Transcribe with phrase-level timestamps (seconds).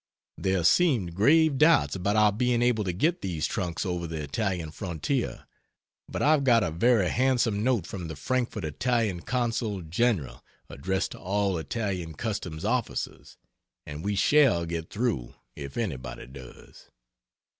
[0.35, 4.71] There seemed grave doubts about our being able to get these trunks over the Italian
[4.71, 5.45] frontier,
[6.09, 11.19] but I've got a very handsome note from the Frankfort Italian Consul General addressed to
[11.19, 13.37] all Italian Customs Officers,
[13.85, 16.89] and we shall get through if anybody does.